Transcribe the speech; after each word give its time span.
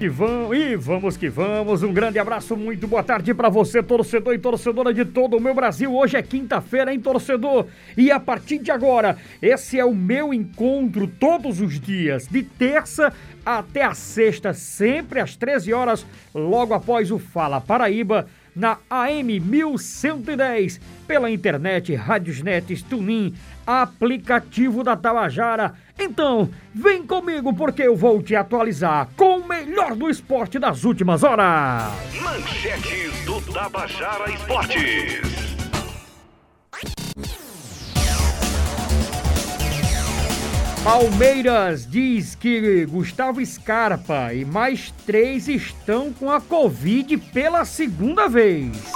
Vamos, 0.00 0.56
e 0.56 0.76
vamos 0.76 1.16
que 1.16 1.28
vamos. 1.28 1.84
Um 1.84 1.92
grande 1.92 2.18
abraço, 2.18 2.56
muito 2.56 2.86
boa 2.86 3.02
tarde 3.02 3.32
para 3.32 3.48
você, 3.48 3.80
torcedor 3.80 4.34
e 4.34 4.38
torcedora 4.38 4.92
de 4.92 5.04
todo 5.04 5.36
o 5.36 5.40
meu 5.40 5.54
Brasil. 5.54 5.94
Hoje 5.94 6.16
é 6.16 6.22
quinta-feira, 6.22 6.92
hein, 6.92 7.00
torcedor? 7.00 7.68
E 7.96 8.10
a 8.10 8.18
partir 8.18 8.58
de 8.58 8.72
agora, 8.72 9.16
esse 9.40 9.78
é 9.78 9.84
o 9.84 9.94
meu 9.94 10.34
encontro 10.34 11.06
todos 11.06 11.60
os 11.60 11.80
dias, 11.80 12.26
de 12.26 12.42
terça 12.42 13.12
até 13.46 13.84
a 13.84 13.94
sexta, 13.94 14.52
sempre 14.52 15.20
às 15.20 15.36
13 15.36 15.72
horas, 15.72 16.04
logo 16.34 16.74
após 16.74 17.12
o 17.12 17.18
Fala 17.18 17.60
Paraíba 17.60 18.26
na 18.54 18.78
AM 18.88 19.40
1110, 19.40 20.80
pela 21.06 21.30
internet, 21.30 21.94
Rádiosnet, 21.94 22.84
Tunin, 22.84 23.34
aplicativo 23.66 24.82
da 24.82 24.96
Tabajara. 24.96 25.74
Então, 25.98 26.50
vem 26.74 27.06
comigo 27.06 27.54
porque 27.54 27.82
eu 27.82 27.96
vou 27.96 28.22
te 28.22 28.34
atualizar 28.34 29.08
com 29.16 29.38
o 29.38 29.48
melhor 29.48 29.94
do 29.94 30.08
esporte 30.08 30.58
das 30.58 30.84
últimas 30.84 31.22
horas. 31.22 31.92
Manchetes 32.20 33.24
do 33.24 33.40
Tabajara 33.52 34.30
Esportes. 34.30 35.44
Palmeiras 40.84 41.90
diz 41.90 42.34
que 42.34 42.84
Gustavo 42.84 43.42
Scarpa 43.44 44.34
e 44.34 44.44
mais 44.44 44.92
três 45.06 45.48
estão 45.48 46.12
com 46.12 46.30
a 46.30 46.42
Covid 46.42 47.16
pela 47.32 47.64
segunda 47.64 48.28
vez. 48.28 48.92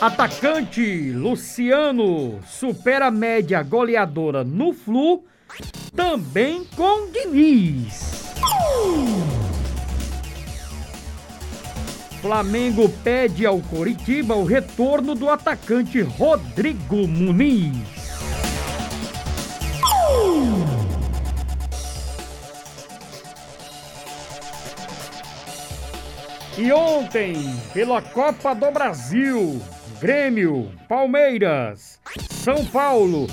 Atacante 0.00 1.12
Luciano 1.12 2.40
supera 2.46 3.08
a 3.08 3.10
média 3.10 3.62
goleadora 3.62 4.42
no 4.42 4.72
Flu, 4.72 5.24
também 5.94 6.64
com 6.74 7.10
Diniz. 7.10 8.32
Flamengo 12.24 12.88
pede 12.88 13.44
ao 13.44 13.60
Coritiba 13.60 14.34
o 14.34 14.44
retorno 14.44 15.14
do 15.14 15.28
atacante 15.28 16.00
Rodrigo 16.00 17.06
Muniz. 17.06 17.86
E 26.56 26.72
ontem, 26.72 27.54
pela 27.74 28.00
Copa 28.00 28.54
do 28.54 28.70
Brasil, 28.70 29.60
Grêmio, 30.00 30.72
Palmeiras, 30.88 32.00
São 32.30 32.64
Paulo 32.64 33.26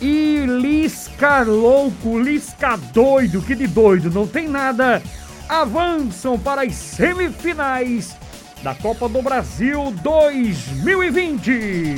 e 0.00 0.44
Lisca 0.46 1.42
louco, 1.42 2.20
Lisca 2.20 2.76
doido, 2.76 3.42
que 3.42 3.56
de 3.56 3.66
doido, 3.66 4.12
não 4.12 4.28
tem 4.28 4.46
nada, 4.46 5.02
avançam 5.48 6.38
para 6.38 6.62
as 6.62 6.76
semifinais 6.76 8.16
da 8.62 8.74
Copa 8.74 9.08
do 9.08 9.22
Brasil 9.22 9.92
2020. 10.02 11.94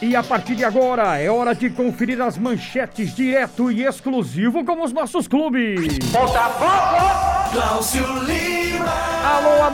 E 0.00 0.14
a 0.14 0.22
partir 0.22 0.54
de 0.54 0.64
agora 0.64 1.18
é 1.18 1.28
hora 1.28 1.52
de 1.54 1.68
conferir 1.70 2.22
as 2.22 2.38
manchetes 2.38 3.12
direto 3.14 3.70
e 3.70 3.84
exclusivo 3.84 4.64
com 4.64 4.84
os 4.84 4.92
nossos 4.92 5.26
clubes. 5.26 5.98
Botafogo! 6.12 7.52
Glaucio 7.52 8.06
Lima! 8.24 8.67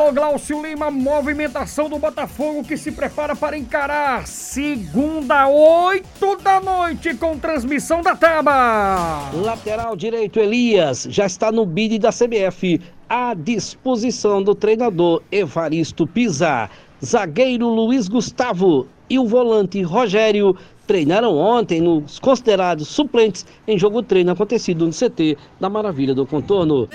Alô, 0.05 0.13
Glaucio 0.13 0.61
Lima, 0.61 0.91
movimentação 0.91 1.89
do 1.89 1.99
Botafogo 1.99 2.63
que 2.63 2.77
se 2.77 2.93
prepara 2.93 3.35
para 3.35 3.57
encarar 3.57 4.27
segunda, 4.27 5.49
oito 5.49 6.37
da 6.43 6.61
noite, 6.61 7.15
com 7.15 7.39
transmissão 7.39 8.03
da 8.03 8.15
Taba. 8.15 9.31
Lateral 9.33 9.97
direito 9.97 10.39
Elias 10.39 11.07
já 11.09 11.25
está 11.25 11.51
no 11.51 11.65
bid 11.65 11.99
da 11.99 12.11
CBF 12.11 12.83
à 13.09 13.33
disposição 13.33 14.43
do 14.43 14.55
treinador 14.55 15.23
Evaristo 15.33 16.07
Pisa. 16.07 16.69
Zagueiro 17.03 17.67
Luiz 17.69 18.07
Gustavo 18.07 18.87
e 19.09 19.19
o 19.19 19.27
volante 19.27 19.81
Rogério 19.81 20.55
treinaram 20.87 21.35
ontem 21.35 21.81
nos 21.81 22.19
considerados 22.19 22.89
suplentes 22.89 23.47
em 23.67 23.79
jogo 23.79 24.03
treino 24.03 24.33
acontecido 24.33 24.85
no 24.85 24.93
CT 24.93 25.39
da 25.59 25.71
Maravilha 25.71 26.15
do 26.15 26.27
Contorno. 26.27 26.91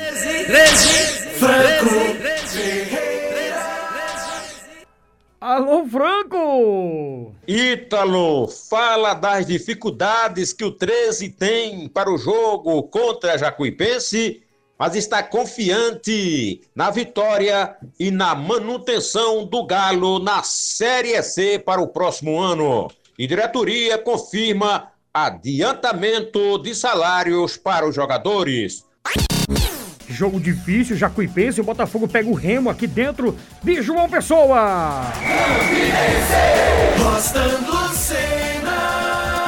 Alô, 5.39 5.85
Franco! 5.85 7.31
Ítalo, 7.47 8.47
fala 8.47 9.13
das 9.13 9.45
dificuldades 9.45 10.51
que 10.51 10.63
o 10.63 10.71
13 10.71 11.29
tem 11.29 11.87
para 11.87 12.11
o 12.11 12.17
jogo 12.17 12.81
contra 12.83 13.33
a 13.33 13.37
Jacuipense, 13.37 14.41
mas 14.79 14.95
está 14.95 15.21
confiante 15.21 16.61
na 16.75 16.89
vitória 16.89 17.77
e 17.99 18.09
na 18.09 18.33
manutenção 18.33 19.45
do 19.45 19.63
Galo 19.65 20.17
na 20.17 20.41
Série 20.41 21.21
C 21.21 21.59
para 21.59 21.81
o 21.81 21.87
próximo 21.87 22.39
ano. 22.39 22.89
E 23.17 23.27
diretoria 23.27 23.97
confirma 23.97 24.91
adiantamento 25.13 26.57
de 26.57 26.73
salários 26.73 27.57
para 27.57 27.87
os 27.87 27.93
jogadores. 27.93 28.88
Jogo 30.09 30.39
difícil, 30.39 30.97
Jacuipense, 30.97 31.61
o 31.61 31.63
Botafogo 31.63 32.07
pega 32.07 32.27
o 32.27 32.33
Remo 32.33 32.69
aqui 32.69 32.87
dentro 32.87 33.37
de 33.61 33.79
João 33.81 34.09
Pessoa. 34.09 35.03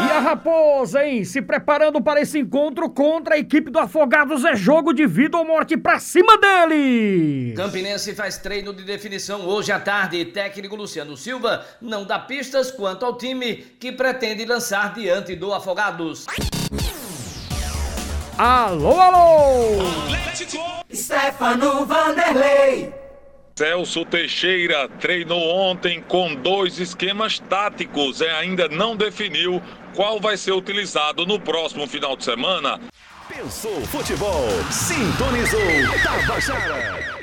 E 0.08 0.12
a 0.12 0.20
Raposa, 0.20 1.04
hein, 1.04 1.26
se 1.26 1.42
preparando 1.42 2.00
para 2.00 2.22
esse 2.22 2.38
encontro 2.38 2.88
contra 2.92 3.36
a 3.36 3.40
equipe 3.40 3.72
do 3.72 3.80
Afogados. 3.80 4.46
É 4.46 4.56
jogo 4.56 4.94
de 4.94 5.08
vida 5.08 5.36
ou 5.36 5.46
morte 5.46 5.76
pra 5.76 6.00
cima 6.00 6.38
dele. 6.38 7.54
Campinense 7.58 8.14
faz 8.14 8.38
treino 8.38 8.72
de 8.72 8.84
definição 8.84 9.42
hoje 9.42 9.72
à 9.72 9.80
tarde. 9.80 10.24
Técnico 10.26 10.76
Luciano 10.76 11.18
Silva 11.18 11.66
não 11.82 12.06
dá 12.06 12.20
pistas 12.20 12.70
quanto 12.70 13.04
ao 13.04 13.18
time 13.18 13.56
que 13.80 13.92
pretende 13.92 14.46
lançar 14.46 14.94
diante 14.94 15.36
do 15.36 15.52
Afogados. 15.52 16.28
Alô, 18.44 19.00
alô! 19.00 19.78
Stefano 20.92 21.86
Vanderlei. 21.86 22.92
Celso 23.56 24.04
Teixeira 24.04 24.90
treinou 25.00 25.48
ontem 25.48 26.02
com 26.02 26.34
dois 26.34 26.80
esquemas 26.80 27.38
táticos 27.38 28.20
e 28.20 28.26
ainda 28.26 28.68
não 28.68 28.96
definiu 28.96 29.62
qual 29.96 30.20
vai 30.20 30.38
ser 30.38 30.54
utilizado 30.54 31.24
no 31.24 31.40
próximo 31.40 31.86
final 31.86 32.18
de 32.18 32.24
semana. 32.24 32.82
Pensou 33.30 33.80
futebol, 33.82 34.48
sintonizou 34.72 35.62
Tabajara. 36.04 37.21